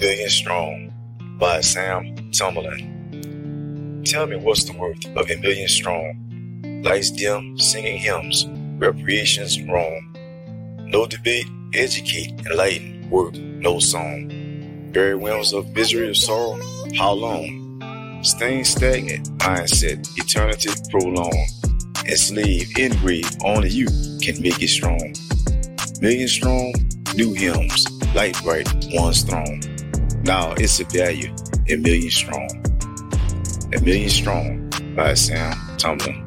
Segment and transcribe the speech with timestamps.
[0.00, 0.92] Million Strong
[1.38, 4.04] by Sam Tumblin.
[4.04, 6.82] Tell me what's the worth of a million strong?
[6.84, 8.46] Lights dim, singing hymns,
[8.78, 10.14] recreations wrong.
[10.80, 14.90] No debate, educate, enlighten, work, no song.
[14.92, 16.60] Buried realms of misery or sorrow,
[16.94, 18.20] how long?
[18.22, 21.48] Staying stagnant, mindset, eternity prolonged.
[22.06, 23.86] Enslaved, in grief, only you
[24.20, 25.14] can make it strong.
[26.02, 26.74] Million strong,
[27.14, 29.60] new hymns, light bright, one's throne.
[30.24, 31.34] Now it's a value,
[31.68, 32.48] a million strong.
[33.74, 36.25] A million strong by Sam Tumblin.